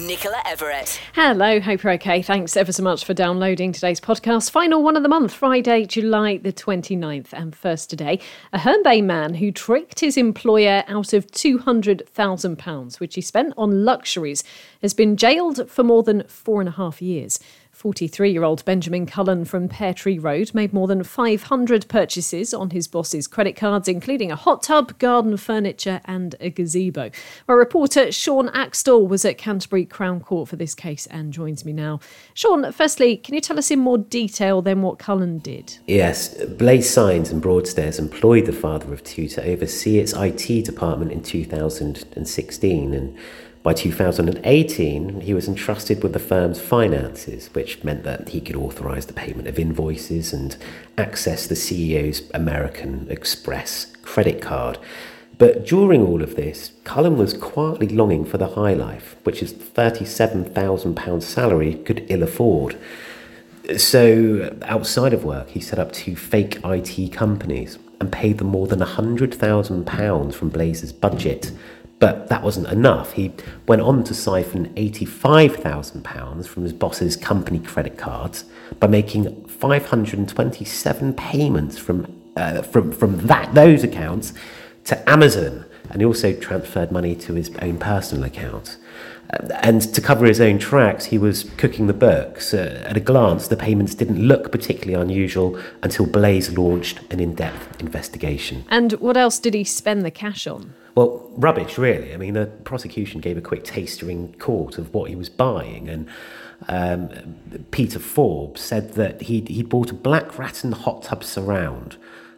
[0.00, 1.00] Nicola Everett.
[1.14, 2.20] Hello, hope you're okay.
[2.20, 4.50] Thanks ever so much for downloading today's podcast.
[4.50, 7.32] Final one of the month, Friday, July the 29th.
[7.32, 8.20] And first today,
[8.52, 13.84] a Herne Bay man who tricked his employer out of £200,000, which he spent on
[13.84, 14.44] luxuries,
[14.82, 17.40] has been jailed for more than four and a half years.
[17.86, 22.88] 43 year old Benjamin Cullen from Peartree Road made more than 500 purchases on his
[22.88, 27.12] boss's credit cards, including a hot tub, garden furniture, and a gazebo.
[27.48, 31.72] Our reporter Sean Axtell was at Canterbury Crown Court for this case and joins me
[31.72, 32.00] now.
[32.34, 35.78] Sean, firstly, can you tell us in more detail then what Cullen did?
[35.86, 41.12] Yes, Blaze Signs and Broadstairs employed the father of two to oversee its IT department
[41.12, 43.16] in 2016 and
[43.66, 49.06] by 2018, he was entrusted with the firm's finances, which meant that he could authorise
[49.06, 50.56] the payment of invoices and
[50.96, 54.78] access the CEO's American Express credit card.
[55.36, 59.52] But during all of this, Cullen was quietly longing for the high life, which his
[59.52, 62.78] £37,000 salary could ill afford.
[63.76, 68.68] So, outside of work, he set up two fake IT companies and paid them more
[68.68, 71.50] than £100,000 from Blaze's budget
[71.98, 73.12] but that wasn't enough.
[73.12, 73.32] He
[73.66, 78.44] went on to siphon £85,000 from his boss's company credit cards
[78.80, 84.32] by making 527 payments from, uh, from, from that, those accounts
[84.84, 85.65] to Amazon.
[85.90, 88.76] And he also transferred money to his own personal account.
[89.30, 92.54] Uh, and to cover his own tracks, he was cooking the books.
[92.54, 97.34] Uh, at a glance, the payments didn't look particularly unusual until Blaze launched an in
[97.34, 98.64] depth investigation.
[98.68, 100.74] And what else did he spend the cash on?
[100.94, 102.14] Well, rubbish, really.
[102.14, 105.90] I mean, the prosecution gave a quick taster in court of what he was buying,
[105.90, 106.08] and
[106.68, 107.36] um,
[107.70, 111.96] Peter Forbes said that he'd, he'd bought a black rattan hot tub surround,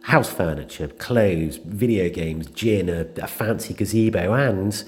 [0.09, 4.83] house furniture, clothes, video games, gin, a, a fancy gazebo, and,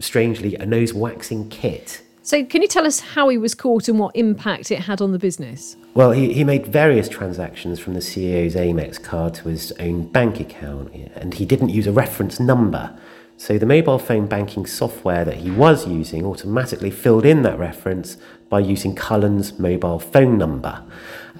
[0.00, 2.02] strangely, a nose waxing kit.
[2.22, 5.12] So, can you tell us how he was caught and what impact it had on
[5.12, 5.76] the business?
[5.94, 10.40] Well, he, he made various transactions from the CEO's Amex card to his own bank
[10.40, 12.98] account, and he didn't use a reference number.
[13.36, 18.16] So the mobile phone banking software that he was using automatically filled in that reference
[18.48, 20.82] by using Cullen's mobile phone number.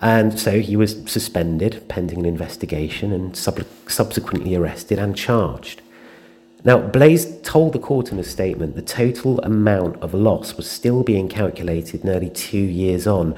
[0.00, 5.80] And so he was suspended pending an investigation and sub- subsequently arrested and charged.
[6.64, 11.02] Now, Blaze told the court in a statement the total amount of loss was still
[11.02, 13.34] being calculated nearly two years on.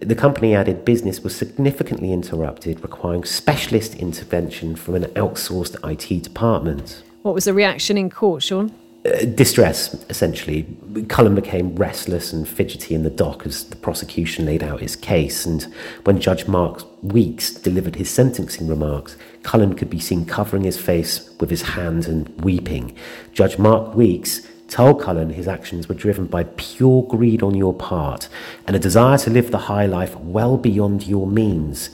[0.00, 7.02] The company added business was significantly interrupted, requiring specialist intervention from an outsourced IT department.
[7.20, 8.72] What was the reaction in court, Sean?
[9.02, 10.66] Uh, distress, essentially.
[11.08, 15.46] Cullen became restless and fidgety in the dock as the prosecution laid out his case.
[15.46, 15.62] And
[16.04, 21.30] when Judge Mark Weeks delivered his sentencing remarks, Cullen could be seen covering his face
[21.40, 22.94] with his hands and weeping.
[23.32, 28.28] Judge Mark Weeks told Cullen his actions were driven by pure greed on your part
[28.66, 31.88] and a desire to live the high life well beyond your means.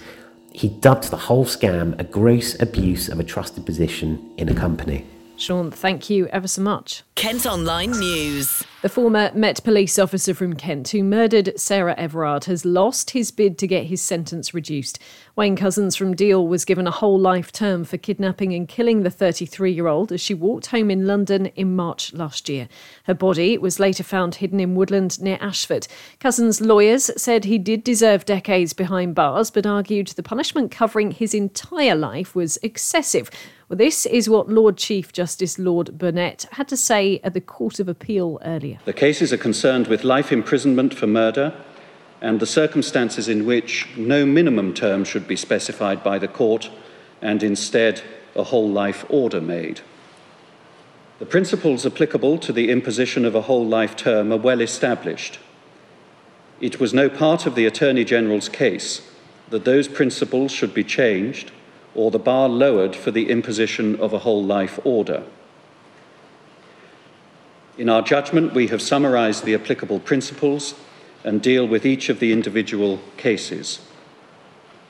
[0.50, 5.06] He dubbed the whole scam a gross abuse of a trusted position in a company.
[5.36, 7.02] Sean, thank you ever so much.
[7.14, 8.62] Kent Online News.
[8.82, 13.58] The former Met police officer from Kent who murdered Sarah Everard has lost his bid
[13.58, 14.98] to get his sentence reduced.
[15.34, 19.10] Wayne Couzens from Deal was given a whole life term for kidnapping and killing the
[19.10, 22.68] 33 year old as she walked home in London in March last year.
[23.04, 25.86] Her body was later found hidden in woodland near Ashford.
[26.20, 31.34] Couzens' lawyers said he did deserve decades behind bars, but argued the punishment covering his
[31.34, 33.30] entire life was excessive.
[33.68, 37.80] Well, this is what Lord Chief Justice Lord Burnett had to say at the Court
[37.80, 38.78] of Appeal earlier.
[38.84, 41.52] The cases are concerned with life imprisonment for murder
[42.20, 46.70] and the circumstances in which no minimum term should be specified by the court
[47.20, 48.02] and instead
[48.36, 49.80] a whole life order made.
[51.18, 55.40] The principles applicable to the imposition of a whole life term are well established.
[56.60, 59.10] It was no part of the Attorney General's case
[59.50, 61.50] that those principles should be changed
[61.96, 65.24] or the bar lowered for the imposition of a whole life order.
[67.78, 70.74] In our judgment, we have summarised the applicable principles
[71.24, 73.80] and deal with each of the individual cases.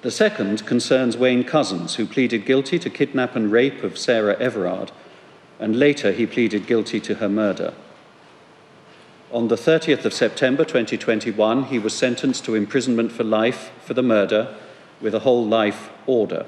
[0.02, 4.92] The second concerns Wayne Couzens, who pleaded guilty to kidnap and rape of Sarah Everard,
[5.58, 7.72] and later he pleaded guilty to her murder.
[9.32, 14.02] On the 30th of September 2021, he was sentenced to imprisonment for life for the
[14.02, 14.54] murder
[15.00, 16.46] with a whole life order.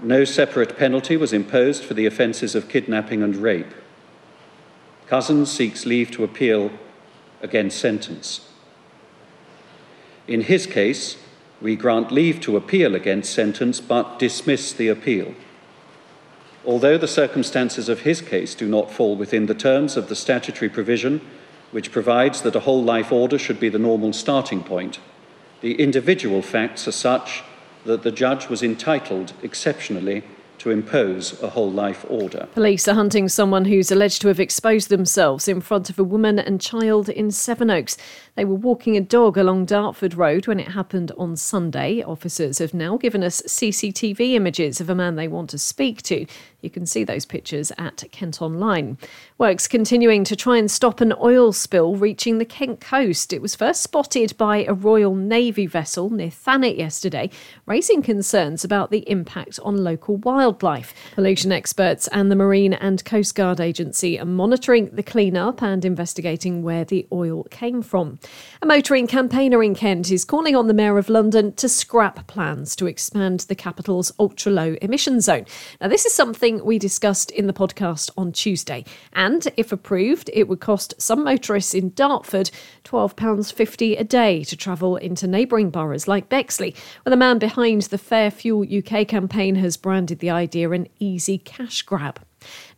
[0.00, 3.74] No separate penalty was imposed for the offences of kidnapping and rape.
[5.08, 6.70] Couzens seeks leave to appeal
[7.42, 8.48] against sentence.
[10.28, 11.16] In his case,
[11.60, 15.34] we grant leave to appeal against sentence but dismiss the appeal.
[16.64, 20.68] Although the circumstances of his case do not fall within the terms of the statutory
[20.68, 21.20] provision
[21.70, 25.00] which provides that a whole life order should be the normal starting point,
[25.60, 27.42] the individual facts are such
[27.88, 30.22] that the judge was entitled, exceptionally,
[30.58, 32.46] to impose a whole life order.
[32.52, 36.38] Police are hunting someone who's alleged to have exposed themselves in front of a woman
[36.38, 37.96] and child in Sevenoaks.
[38.34, 42.02] They were walking a dog along Dartford Road when it happened on Sunday.
[42.02, 46.26] Officers have now given us CCTV images of a man they want to speak to.
[46.60, 48.98] You can see those pictures at Kent Online.
[49.38, 53.32] Works continuing to try and stop an oil spill reaching the Kent coast.
[53.32, 57.30] It was first spotted by a Royal Navy vessel near Thanet yesterday,
[57.64, 60.92] raising concerns about the impact on local wildlife.
[61.14, 66.64] Pollution experts and the Marine and Coast Guard Agency are monitoring the clean-up and investigating
[66.64, 68.18] where the oil came from.
[68.62, 72.74] A motoring campaigner in Kent is calling on the Mayor of London to scrap plans
[72.74, 75.46] to expand the capital's ultra low emission zone.
[75.80, 78.84] Now, this is something we discussed in the podcast on Tuesday.
[79.12, 82.50] And if approved, it would cost some motorists in Dartford
[82.84, 87.98] £12.50 a day to travel into neighbouring boroughs like Bexley, where the man behind the
[87.98, 92.20] Fair Fuel UK campaign has branded the idea an easy cash grab.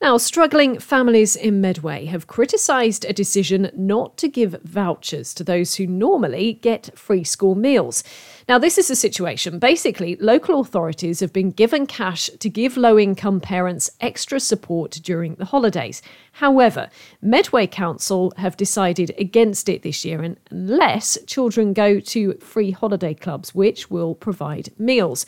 [0.00, 5.74] Now, struggling families in Medway have criticised a decision not to give vouchers to those
[5.74, 8.02] who normally get free school meals.
[8.50, 9.60] Now, this is the situation.
[9.60, 15.36] Basically, local authorities have been given cash to give low income parents extra support during
[15.36, 16.02] the holidays.
[16.32, 16.90] However,
[17.22, 23.54] Medway Council have decided against it this year unless children go to free holiday clubs,
[23.54, 25.26] which will provide meals.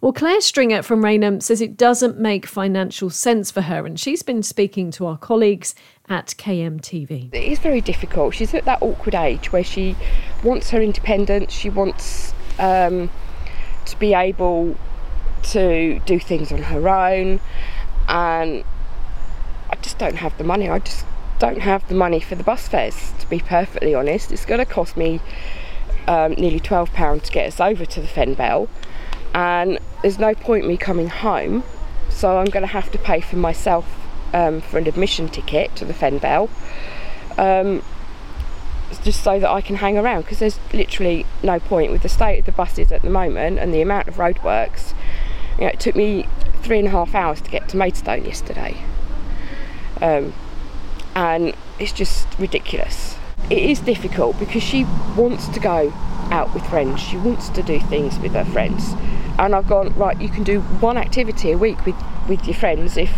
[0.00, 4.22] Well, Claire Stringer from Rainham says it doesn't make financial sense for her, and she's
[4.22, 5.74] been speaking to our colleagues
[6.08, 7.34] at KMTV.
[7.34, 8.34] It is very difficult.
[8.34, 9.96] She's at that awkward age where she
[10.44, 13.10] wants her independence, she wants um,
[13.86, 14.76] to be able
[15.42, 17.40] to do things on her own,
[18.08, 18.64] and
[19.70, 20.68] I just don't have the money.
[20.68, 21.06] I just
[21.38, 24.30] don't have the money for the bus fares, to be perfectly honest.
[24.32, 25.20] It's going to cost me
[26.06, 28.68] um, nearly £12 to get us over to the Fen Bell
[29.34, 31.62] and there's no point me coming home
[32.08, 33.86] so I'm going to have to pay for myself
[34.32, 36.50] um, for an admission ticket to the Fen Bell
[37.38, 37.82] um,
[39.02, 42.40] just so that I can hang around because there's literally no point with the state
[42.40, 44.94] of the buses at the moment and the amount of roadworks.
[45.58, 46.26] You know, it took me
[46.62, 48.76] three and a half hours to get to Maidstone yesterday.
[50.00, 50.32] Um,
[51.14, 53.16] and it's just ridiculous.
[53.48, 54.84] It is difficult because she
[55.16, 55.92] wants to go
[56.30, 57.00] out with friends.
[57.00, 58.94] She wants to do things with her friends.
[59.38, 60.20] And I've gone right.
[60.20, 61.96] You can do one activity a week with
[62.28, 63.12] with your friends if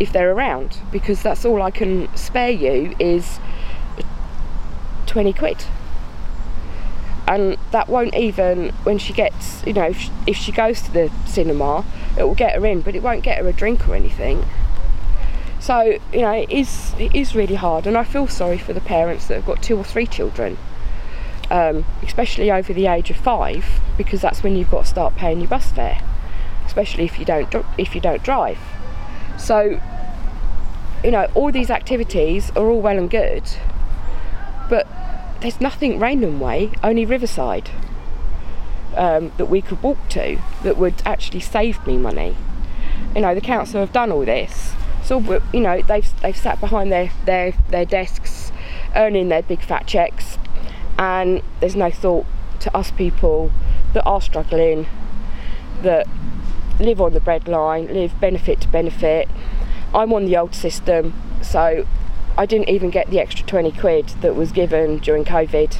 [0.00, 3.38] if they're around because that's all I can spare you is
[5.06, 5.64] 20 quid
[7.26, 10.92] and that won't even when she gets you know if she, if she goes to
[10.92, 11.84] the cinema
[12.18, 14.44] it will get her in but it won't get her a drink or anything
[15.58, 18.80] so you know it is it is really hard and I feel sorry for the
[18.80, 20.58] parents that have got two or three children
[21.50, 25.40] um, especially over the age of five, because that's when you've got to start paying
[25.40, 26.00] your bus fare,
[26.66, 28.58] especially if you don't if you don't drive.
[29.38, 29.80] So,
[31.02, 33.44] you know, all these activities are all well and good,
[34.68, 34.86] but
[35.40, 37.70] there's nothing Rainham Way, only Riverside,
[38.96, 42.36] um, that we could walk to that would actually save me money.
[43.14, 45.18] You know, the council have done all this, so
[45.52, 48.52] you know they've they've sat behind their their their desks,
[48.96, 50.38] earning their big fat checks
[50.98, 52.26] and there's no thought
[52.60, 53.50] to us people
[53.92, 54.86] that are struggling,
[55.82, 56.06] that
[56.78, 59.28] live on the breadline, live benefit to benefit.
[59.92, 61.86] I'm on the old system, so
[62.36, 65.78] I didn't even get the extra 20 quid that was given during COVID.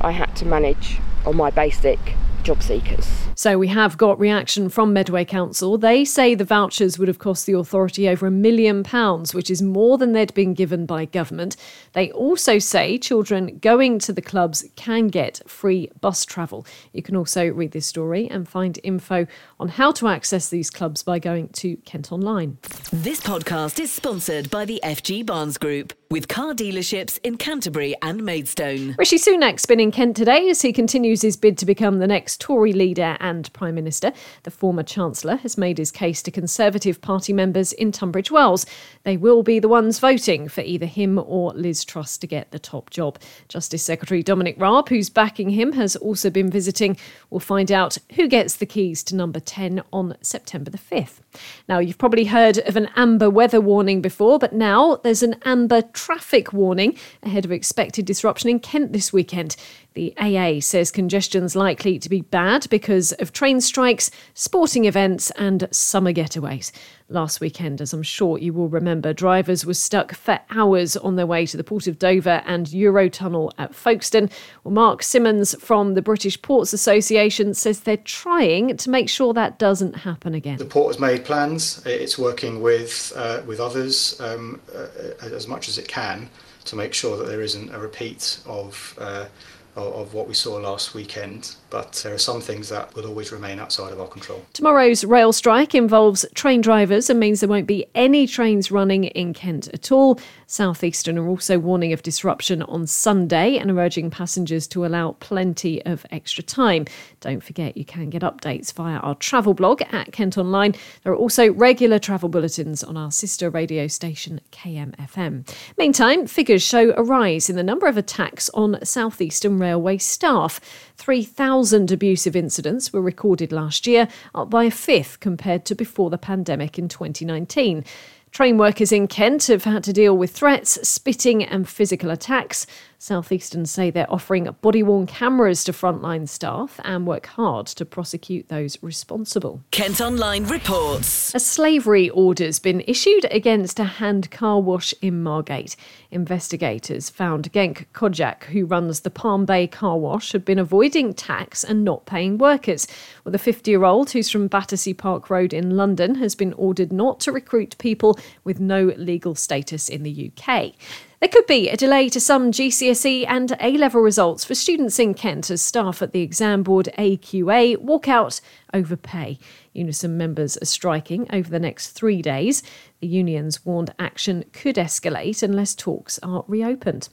[0.00, 3.21] I had to manage on my basic job seekers.
[3.42, 5.76] So we have got reaction from Medway Council.
[5.76, 9.60] They say the vouchers would have cost the authority over a million pounds, which is
[9.60, 11.56] more than they'd been given by government.
[11.92, 16.64] They also say children going to the clubs can get free bus travel.
[16.92, 19.26] You can also read this story and find info
[19.58, 22.58] on how to access these clubs by going to Kent Online.
[22.92, 28.22] This podcast is sponsored by the FG Barnes Group with car dealerships in Canterbury and
[28.22, 28.94] Maidstone.
[28.98, 32.38] Rishi Sunak's been in Kent today as he continues his bid to become the next
[32.38, 34.12] Tory leader and Prime Minister.
[34.42, 38.66] The former Chancellor has made his case to Conservative Party members in Tunbridge Wells.
[39.04, 42.58] They will be the ones voting for either him or Liz Truss to get the
[42.58, 43.18] top job.
[43.48, 46.96] Justice Secretary Dominic Raab, who's backing him, has also been visiting.
[47.30, 51.21] We'll find out who gets the keys to number 10 on September the 5th.
[51.68, 55.82] Now, you've probably heard of an amber weather warning before, but now there's an amber
[55.82, 59.56] traffic warning ahead of expected disruption in Kent this weekend.
[59.94, 65.68] The AA says congestion's likely to be bad because of train strikes, sporting events, and
[65.70, 66.72] summer getaways.
[67.08, 71.26] Last weekend, as I'm sure you will remember, drivers were stuck for hours on their
[71.26, 74.30] way to the Port of Dover and Eurotunnel at Folkestone.
[74.64, 79.58] Well, Mark Simmons from the British Ports Association says they're trying to make sure that
[79.58, 80.58] doesn't happen again.
[80.58, 81.84] The port has made plans.
[81.84, 84.86] It's working with uh, with others um, uh,
[85.22, 86.28] as much as it can
[86.64, 88.98] to make sure that there isn't a repeat of.
[88.98, 89.26] Uh,
[89.74, 93.58] of what we saw last weekend, but there are some things that will always remain
[93.58, 94.44] outside of our control.
[94.52, 99.32] Tomorrow's rail strike involves train drivers and means there won't be any trains running in
[99.32, 100.20] Kent at all.
[100.46, 105.82] Southeastern are also warning of disruption on Sunday and are urging passengers to allow plenty
[105.86, 106.84] of extra time.
[107.20, 110.74] Don't forget you can get updates via our travel blog at Kent Online.
[111.04, 115.48] There are also regular travel bulletins on our sister radio station KMFM.
[115.78, 120.60] Meantime, figures show a rise in the number of attacks on Southeastern Railway staff.
[120.98, 121.61] 3,000
[121.92, 126.78] abusive incidents were recorded last year, up by a fifth compared to before the pandemic
[126.78, 127.84] in 2019.
[128.32, 132.66] Train workers in Kent have had to deal with threats, spitting, and physical attacks.
[133.02, 138.48] Southeastern say they're offering body worn cameras to frontline staff and work hard to prosecute
[138.48, 139.60] those responsible.
[139.72, 141.34] Kent Online reports.
[141.34, 145.74] A slavery order's been issued against a hand car wash in Margate.
[146.12, 151.64] Investigators found Genk Kojak, who runs the Palm Bay car wash, had been avoiding tax
[151.64, 152.86] and not paying workers.
[153.24, 156.92] Well, the 50 year old, who's from Battersea Park Road in London, has been ordered
[156.92, 160.74] not to recruit people with no legal status in the UK.
[161.22, 165.14] There could be a delay to some GCSE and A level results for students in
[165.14, 168.40] Kent as staff at the exam board AQA walk out
[168.74, 169.38] over pay.
[169.72, 172.62] Unison members are striking over the next three days.
[173.00, 177.08] The unions warned action could escalate unless talks are reopened.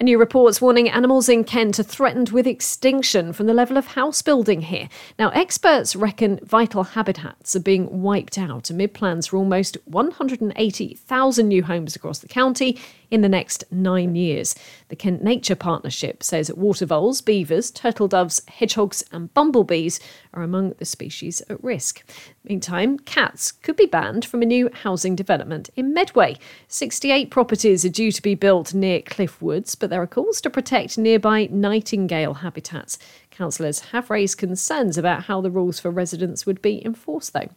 [0.00, 3.88] A new report's warning animals in Kent are threatened with extinction from the level of
[3.88, 4.88] house building here.
[5.18, 11.62] Now, experts reckon vital habitats are being wiped out amid plans for almost 180,000 new
[11.62, 12.78] homes across the county
[13.10, 14.54] in the next nine years.
[14.88, 20.00] The Kent Nature Partnership says water voles, beavers, turtle doves, hedgehogs, and bumblebees
[20.32, 22.02] are among the species at risk.
[22.44, 26.36] Meantime, cats could be banned from a new housing development in Medway.
[26.68, 30.50] 68 properties are due to be built near Cliffe Woods, but there are calls to
[30.50, 32.98] protect nearby nightingale habitats.
[33.30, 37.50] Councillors have raised concerns about how the rules for residents would be enforced, though.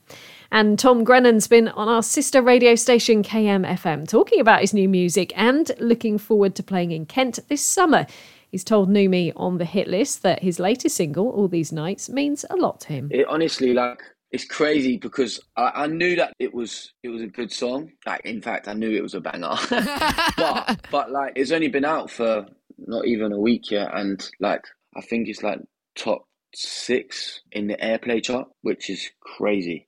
[0.51, 5.31] And Tom Grennan's been on our sister radio station KMFM talking about his new music
[5.35, 8.07] and looking forward to playing in Kent this summer.
[8.57, 12.43] He's told Numi on the hit list that his latest single, All These Nights, means
[12.49, 13.07] a lot to him.
[13.11, 17.27] It honestly, like, it's crazy because I, I, knew that it was it was a
[17.27, 17.91] good song.
[18.07, 19.57] Like, in fact, I knew it was a banger.
[20.37, 22.47] but but like, it's only been out for
[22.79, 25.59] not even a week yet, and like, I think it's like
[25.95, 29.85] top six in the airplay chart, which is crazy.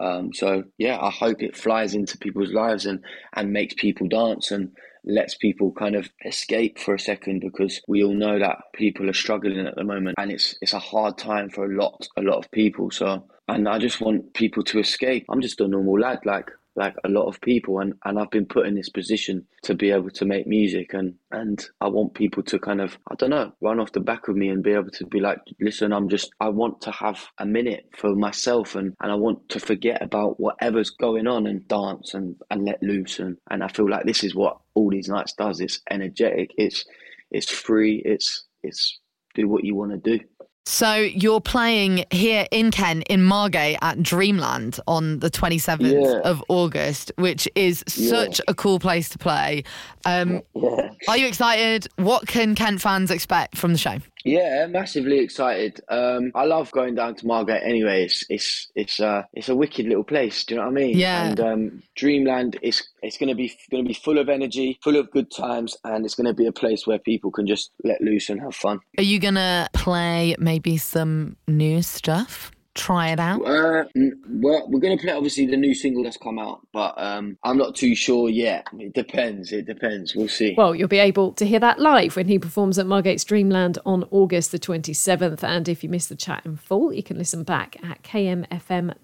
[0.00, 3.02] Um, so yeah, I hope it flies into people's lives and
[3.32, 8.04] and makes people dance and lets people kind of escape for a second because we
[8.04, 11.50] all know that people are struggling at the moment and it's it's a hard time
[11.50, 12.90] for a lot a lot of people.
[12.90, 15.26] So and I just want people to escape.
[15.28, 18.46] I'm just a normal lad like like a lot of people and, and I've been
[18.46, 22.42] put in this position to be able to make music and and I want people
[22.44, 24.90] to kind of I don't know run off the back of me and be able
[24.90, 28.94] to be like listen I'm just I want to have a minute for myself and,
[29.00, 33.18] and I want to forget about whatever's going on and dance and, and let loose
[33.18, 35.60] and, and I feel like this is what all these nights does.
[35.60, 36.52] It's energetic.
[36.56, 36.84] It's
[37.30, 38.02] it's free.
[38.04, 38.98] It's it's
[39.34, 40.24] do what you want to do
[40.64, 46.20] so you're playing here in Kent in Margate at Dreamland on the 27th yeah.
[46.20, 48.44] of August, which is such yeah.
[48.48, 49.64] a cool place to play.
[50.04, 50.90] Um, yeah.
[51.08, 51.88] Are you excited?
[51.96, 53.98] What can Kent fans expect from the show?
[54.24, 55.80] Yeah, massively excited.
[55.88, 58.04] Um, I love going down to Margate anyway.
[58.04, 60.44] It's it's it's uh it's a wicked little place.
[60.44, 60.98] Do you know what I mean?
[60.98, 61.24] Yeah.
[61.24, 65.30] And um, Dreamland is it's gonna be gonna be full of energy, full of good
[65.30, 68.54] times, and it's gonna be a place where people can just let loose and have
[68.54, 68.80] fun.
[68.98, 72.52] Are you gonna play maybe some new stuff?
[72.74, 73.44] Try it out?
[73.44, 73.84] Uh,
[74.28, 77.56] well, we're going to play obviously the new single that's come out, but um, I'm
[77.56, 78.66] not too sure yet.
[78.78, 79.52] It depends.
[79.52, 80.14] It depends.
[80.14, 80.54] We'll see.
[80.56, 84.04] Well, you'll be able to hear that live when he performs at Margate's Dreamland on
[84.10, 85.42] August the 27th.
[85.42, 88.96] And if you missed the chat in full, you can listen back at kmfm.co.uk.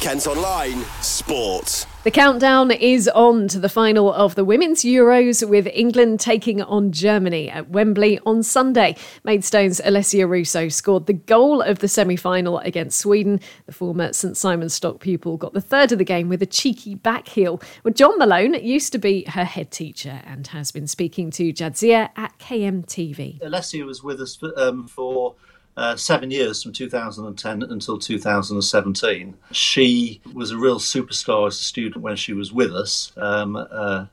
[0.00, 1.86] Kent Online Sport.
[2.02, 6.92] The countdown is on to the final of the Women's Euros with England taking on
[6.92, 8.96] Germany at Wembley on Sunday.
[9.22, 13.38] Maidstone's Alessia Russo scored the goal of the semi final against Sweden.
[13.66, 16.94] The former St Simon's Stock pupil got the third of the game with a cheeky
[16.94, 17.60] back heel.
[17.84, 22.08] Well, John Malone used to be her head teacher and has been speaking to Jadzia
[22.16, 23.40] at KMTV.
[23.40, 25.34] Alessia was with us for, um, for
[25.80, 29.34] uh, seven years from 2010 until 2017.
[29.52, 33.12] She was a real superstar as a student when she was with us.
[33.16, 34.04] Um, uh,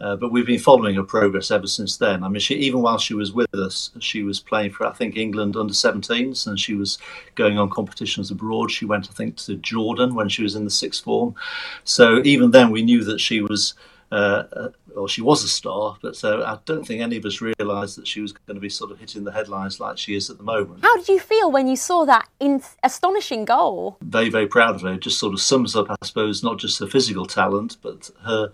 [0.00, 2.22] uh, but we've been following her progress ever since then.
[2.22, 5.16] I mean, she even while she was with us, she was playing for I think
[5.16, 6.98] England under 17s, and she was
[7.34, 8.70] going on competitions abroad.
[8.70, 11.34] She went I think to Jordan when she was in the sixth form.
[11.82, 13.74] So even then, we knew that she was
[14.12, 17.40] uh, uh, well, she was a star, but uh, I don't think any of us
[17.40, 20.28] realised that she was going to be sort of hitting the headlines like she is
[20.28, 20.82] at the moment.
[20.82, 23.96] How did you feel when you saw that in- astonishing goal?
[24.02, 24.94] Very, very proud of her.
[24.94, 28.52] It just sort of sums up, I suppose, not just her physical talent, but her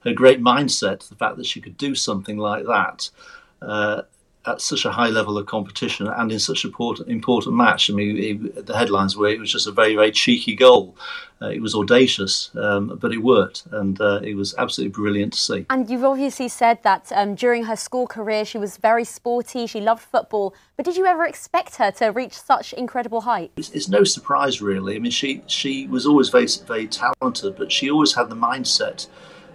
[0.00, 1.08] her great mindset.
[1.08, 3.10] The fact that she could do something like that.
[3.62, 4.02] Uh,
[4.46, 7.90] at such a high level of competition and in such an important, important match.
[7.90, 10.96] I mean, it, the headlines were it was just a very, very cheeky goal.
[11.40, 15.38] Uh, it was audacious, um, but it worked, and uh, it was absolutely brilliant to
[15.38, 15.66] see.
[15.68, 19.80] And you've obviously said that um, during her school career, she was very sporty, she
[19.80, 20.54] loved football.
[20.76, 23.52] But did you ever expect her to reach such incredible heights?
[23.58, 24.96] It's, it's no surprise, really.
[24.96, 29.06] I mean, she she was always very, very talented, but she always had the mindset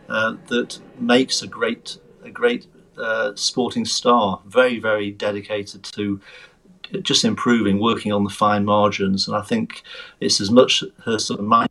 [0.08, 2.68] uh, that makes a great a great
[3.00, 6.22] uh, sporting star, very, very dedicated to
[7.02, 9.28] just improving, working on the fine margins.
[9.28, 9.82] And I think
[10.20, 11.71] it's as much her sort of mind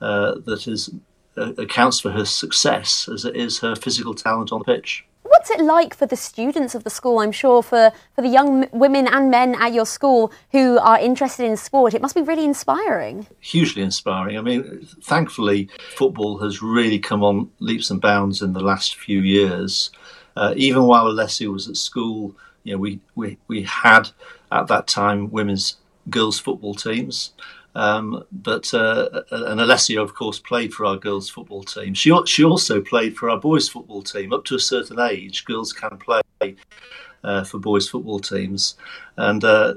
[0.00, 0.90] uh, that is
[1.36, 5.04] uh, accounts for her success as it is her physical talent on the pitch.
[5.22, 7.20] What's it like for the students of the school?
[7.20, 11.46] I'm sure for, for the young women and men at your school who are interested
[11.46, 13.26] in sport, it must be really inspiring.
[13.40, 14.36] Hugely inspiring.
[14.36, 19.20] I mean, thankfully, football has really come on leaps and bounds in the last few
[19.20, 19.90] years.
[20.36, 24.10] Uh, even while Alessia was at school, you know, we, we, we had
[24.50, 25.76] at that time women's
[26.10, 27.32] girls football teams.
[27.74, 31.94] Um, but uh, and Alessia, of course, played for our girls' football team.
[31.94, 34.32] She she also played for our boys' football team.
[34.32, 36.20] Up to a certain age, girls can play
[37.24, 38.76] uh, for boys' football teams.
[39.16, 39.74] And uh,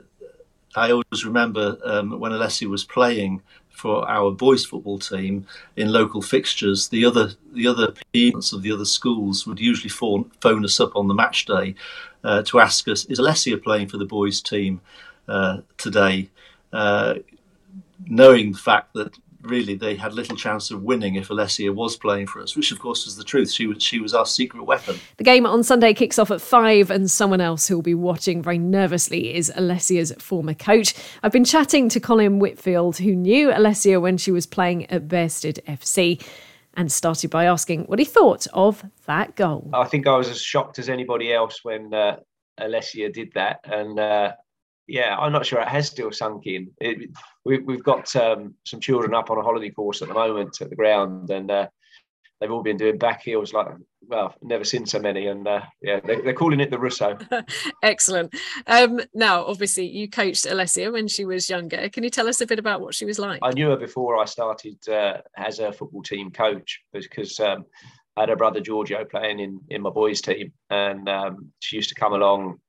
[0.75, 6.21] I always remember um, when Alessia was playing for our boys football team in local
[6.21, 10.79] fixtures, the other the other parents of the other schools would usually phone, phone us
[10.79, 11.75] up on the match day
[12.23, 14.81] uh, to ask us, "Is Alessia playing for the boys team
[15.27, 16.29] uh, today?"
[18.07, 22.27] Knowing the fact that really they had little chance of winning if Alessia was playing
[22.27, 23.51] for us, which of course was the truth.
[23.51, 24.99] She was she was our secret weapon.
[25.17, 28.41] The game on Sunday kicks off at five, and someone else who will be watching
[28.41, 30.93] very nervously is Alessia's former coach.
[31.23, 35.63] I've been chatting to Colin Whitfield, who knew Alessia when she was playing at Bearsted
[35.65, 36.23] FC.
[36.77, 39.69] And started by asking what he thought of that goal.
[39.71, 42.17] I think I was as shocked as anybody else when uh,
[42.59, 44.33] Alessia did that, and uh,
[44.87, 46.71] yeah, I'm not sure it has still sunk in.
[46.79, 47.09] It,
[47.43, 50.69] we, have got um, some children up on a holiday course at the moment at
[50.69, 51.67] the ground, and uh,
[52.39, 53.67] they've all been doing back heels like,
[54.07, 55.27] well, never seen so many.
[55.27, 57.17] And uh, yeah, they, are calling it the Russo.
[57.83, 58.35] Excellent.
[58.67, 61.89] Um, now, obviously, you coached Alessia when she was younger.
[61.89, 63.39] Can you tell us a bit about what she was like?
[63.41, 67.39] I knew her before I started uh, as a football team coach because.
[67.39, 67.65] Um,
[68.17, 71.89] I had her brother Giorgio playing in, in my boys' team, and um, she used
[71.89, 72.61] to come along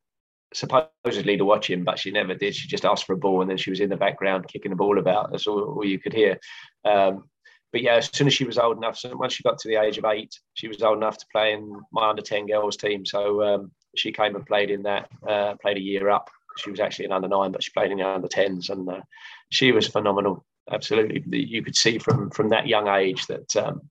[0.56, 2.54] supposedly to watch him, but she never did.
[2.54, 4.76] She just asked for a ball, and then she was in the background kicking the
[4.76, 5.30] ball about.
[5.30, 6.38] That's all, all you could hear.
[6.84, 7.28] Um,
[7.72, 9.76] but yeah, as soon as she was old enough, so once she got to the
[9.76, 13.04] age of eight, she was old enough to play in my under ten girls team.
[13.04, 16.30] So um, she came and played in that, uh, played a year up.
[16.56, 19.00] She was actually an under nine, but she played in the under tens, and uh,
[19.50, 20.46] she was phenomenal.
[20.72, 23.82] Absolutely, you could see from from that young age that um,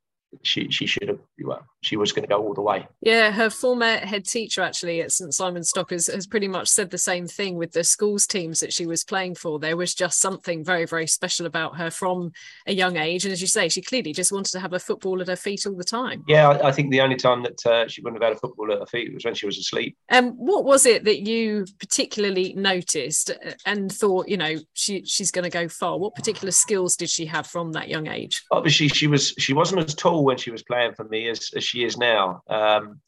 [0.43, 2.87] she she should have well, she was going to go all the way.
[3.01, 6.89] Yeah, her former head teacher actually at St Simon's Stock has, has pretty much said
[6.89, 9.59] the same thing with the schools teams that she was playing for.
[9.59, 12.31] There was just something very very special about her from
[12.67, 15.21] a young age, and as you say, she clearly just wanted to have a football
[15.21, 16.23] at her feet all the time.
[16.27, 18.71] Yeah, I, I think the only time that uh, she wouldn't have had a football
[18.71, 19.97] at her feet was when she was asleep.
[20.09, 23.31] And um, what was it that you particularly noticed
[23.65, 25.97] and thought, you know, she she's going to go far?
[25.97, 28.43] What particular skills did she have from that young age?
[28.51, 31.63] Obviously, she was she wasn't as tall when she was playing for me as, as
[31.63, 32.41] she is now.
[32.49, 32.99] Um,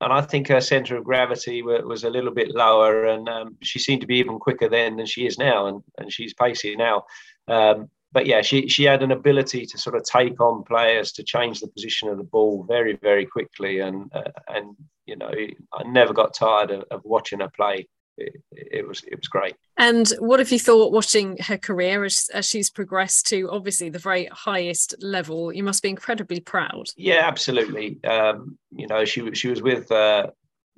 [0.00, 3.80] and I think her centre of gravity was a little bit lower, and um, she
[3.80, 7.04] seemed to be even quicker then than she is now, and, and she's pacey now.
[7.48, 11.22] Um, but yeah, she she had an ability to sort of take on players to
[11.22, 14.76] change the position of the ball very very quickly, and uh, and
[15.06, 15.30] you know
[15.74, 17.88] I never got tired of, of watching her play.
[18.18, 19.54] It, it, was it was great.
[19.76, 23.98] And what have you thought watching her career as, as she's progressed to obviously the
[23.98, 25.52] very highest level?
[25.52, 26.88] You must be incredibly proud.
[26.96, 28.02] Yeah, absolutely.
[28.04, 30.30] Um, you know, she she was with uh,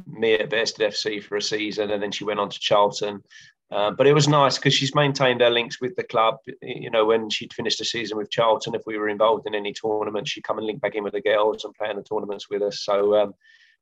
[0.07, 3.23] me at Bearsted FC for a season, and then she went on to Charlton.
[3.71, 6.39] Uh, but it was nice because she's maintained her links with the club.
[6.61, 9.73] You know, when she'd finished the season with Charlton, if we were involved in any
[9.73, 12.51] tournament, she'd come and link back in with the girls and play in the tournaments
[12.51, 12.81] with us.
[12.81, 13.35] So, um,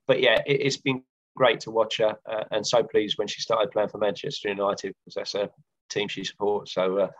[0.06, 1.02] but yeah, it, has been
[1.38, 4.94] great to watch her, uh, and so pleased when she started playing for Manchester United
[4.98, 5.48] because that's a
[5.88, 6.74] team she supports.
[6.74, 7.10] So, uh,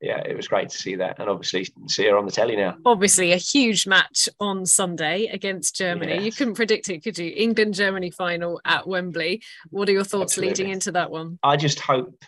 [0.00, 2.76] yeah, it was great to see that, and obviously see her on the telly now.
[2.86, 6.14] Obviously, a huge match on Sunday against Germany.
[6.14, 6.24] Yes.
[6.24, 7.32] You couldn't predict it, could you?
[7.36, 9.42] England Germany final at Wembley.
[9.70, 10.64] What are your thoughts Absolutely.
[10.64, 11.38] leading into that one?
[11.42, 12.24] I just hope,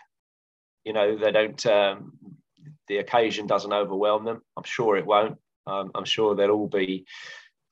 [0.85, 1.67] you know, they don't.
[1.67, 2.13] Um,
[2.89, 4.43] the occasion doesn't overwhelm them.
[4.57, 5.39] I'm sure it won't.
[5.67, 7.05] Um, I'm sure they'll all be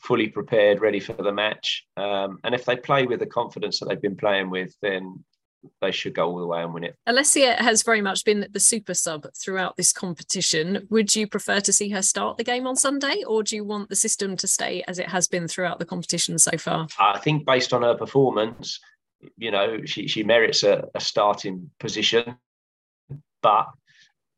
[0.04, 1.86] fully prepared, ready for the match.
[1.96, 5.24] Um, and if they play with the confidence that they've been playing with, then
[5.80, 6.94] they should go all the way and win it.
[7.08, 10.86] Alessia has very much been the super sub throughout this competition.
[10.90, 13.88] Would you prefer to see her start the game on Sunday, or do you want
[13.88, 16.86] the system to stay as it has been throughout the competition so far?
[16.98, 18.78] I think based on her performance,
[19.38, 22.36] you know, she, she merits a, a starting position,
[23.42, 23.68] but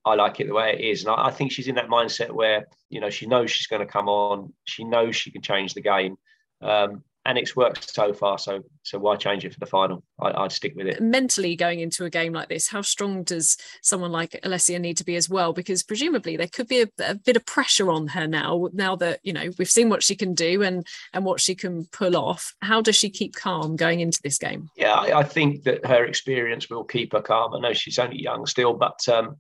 [0.07, 1.05] I like it the way it is.
[1.05, 3.85] And I, I, think she's in that mindset where, you know, she knows she's going
[3.85, 4.53] to come on.
[4.65, 6.17] She knows she can change the game.
[6.63, 8.39] Um, and it's worked so far.
[8.39, 10.05] So so why change it for the final?
[10.21, 11.03] I, would stick with it.
[11.03, 15.05] Mentally, going into a game like this, how strong does someone like Alessia need to
[15.05, 15.53] be as well?
[15.53, 18.69] Because presumably there could be a, a, bit of pressure on her now.
[18.73, 21.87] Now that you know we've seen what she can do and and what she can
[21.87, 22.55] pull off.
[22.63, 24.71] How does she keep calm going into this game?
[24.77, 27.55] Yeah, I, I think that her experience will keep her calm.
[27.55, 29.37] I know she's only young still, but um,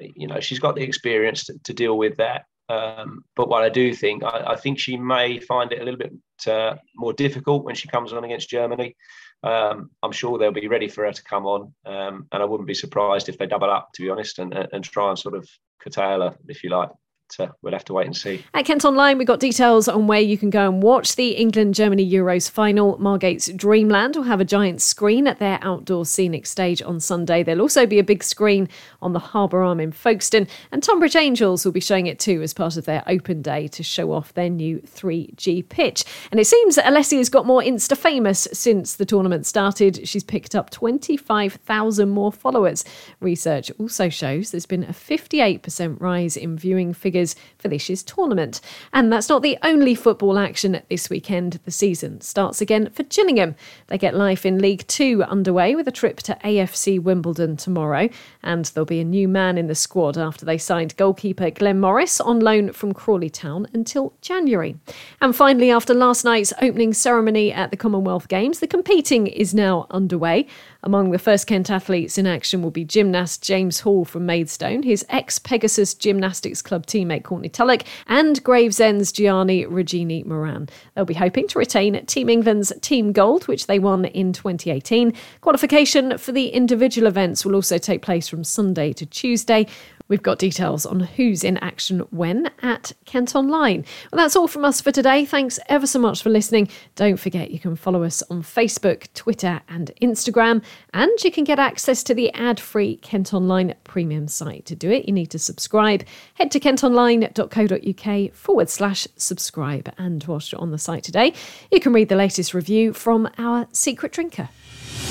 [0.00, 2.44] you know she's got the experience to, to deal with that.
[2.68, 5.98] Um, but what I do think, I, I, think she may find it a little
[5.98, 6.12] bit
[6.46, 8.94] uh, more difficult when she comes on against Germany.
[9.42, 12.68] Um, I'm sure they'll be ready for her to come on, um, and I wouldn't
[12.68, 15.48] be surprised if they double up, to be honest, and, and try and sort of
[15.80, 16.90] curtail her, if you like
[17.38, 18.44] uh, we'll have to wait and see.
[18.54, 21.74] At Kent Online, we've got details on where you can go and watch the England
[21.74, 22.98] Germany Euros final.
[22.98, 27.42] Margate's Dreamland will have a giant screen at their outdoor scenic stage on Sunday.
[27.42, 28.68] There'll also be a big screen
[29.02, 32.52] on the Harbour Arm in Folkestone, and Tonbridge Angels will be showing it too as
[32.52, 36.04] part of their open day to show off their new 3G pitch.
[36.30, 40.08] And it seems that Alessia's got more Insta famous since the tournament started.
[40.08, 42.84] She's picked up 25,000 more followers.
[43.20, 48.02] Research also shows there's been a 58% rise in viewing figures figures for this year's
[48.02, 48.60] tournament.
[48.92, 51.60] And that's not the only football action this weekend.
[51.64, 53.54] The season starts again for Gillingham.
[53.88, 58.08] They get life in League Two underway with a trip to AFC Wimbledon tomorrow.
[58.42, 62.20] And there'll be a new man in the squad after they signed goalkeeper Glenn Morris
[62.20, 64.76] on loan from Crawley Town until January.
[65.20, 69.86] And finally, after last night's opening ceremony at the Commonwealth Games, the competing is now
[69.90, 70.46] underway.
[70.82, 75.04] Among the first Kent athletes in action will be gymnast James Hall from Maidstone, his
[75.10, 80.70] ex Pegasus Gymnastics Club teammate Courtney Tulloch, and Gravesend's Giarnni Regini-Moran.
[80.94, 85.12] They'll be hoping to retain Team England's team gold, which they won in 2018.
[85.42, 89.66] Qualification for the individual events will also take place from Sunday to Tuesday.
[90.10, 93.84] We've got details on who's in action when at Kent Online.
[94.10, 95.24] Well, that's all from us for today.
[95.24, 96.68] Thanks ever so much for listening.
[96.96, 101.60] Don't forget you can follow us on Facebook, Twitter, and Instagram, and you can get
[101.60, 104.66] access to the ad free Kent Online premium site.
[104.66, 106.04] To do it, you need to subscribe.
[106.34, 109.94] Head to kentonline.co.uk forward slash subscribe.
[109.96, 111.34] And whilst you're on the site today,
[111.70, 114.48] you can read the latest review from our secret drinker.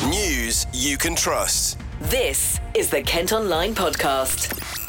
[0.10, 1.80] News you can trust.
[2.02, 4.89] This is the Kent Online Podcast.